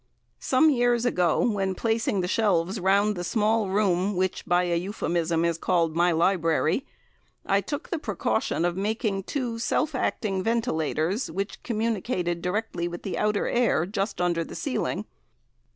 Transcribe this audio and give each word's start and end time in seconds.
Some 0.39 0.71
years 0.71 1.05
ago 1.05 1.47
when 1.47 1.75
placing 1.75 2.21
the 2.21 2.27
shelves 2.27 2.79
round 2.79 3.15
the 3.15 3.23
small 3.23 3.69
room, 3.69 4.15
which, 4.15 4.43
by 4.47 4.63
a 4.63 4.75
euphemism, 4.75 5.45
is 5.45 5.59
called 5.59 5.95
my 5.95 6.11
library, 6.11 6.87
I 7.45 7.61
took 7.61 7.89
the 7.89 7.99
precaution 7.99 8.65
of 8.65 8.75
making 8.75 9.25
two 9.25 9.59
self 9.59 9.93
acting 9.93 10.41
ventilators 10.41 11.29
which 11.29 11.61
communicated 11.61 12.41
directly 12.41 12.87
with 12.87 13.03
the 13.03 13.19
outer 13.19 13.47
air 13.47 13.85
just 13.85 14.19
under 14.19 14.43
the 14.43 14.55
ceiling. 14.55 15.05